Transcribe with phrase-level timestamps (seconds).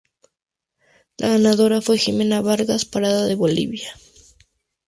[1.19, 3.93] La ganadora fue Ximena Vargas Parada de Bolivia.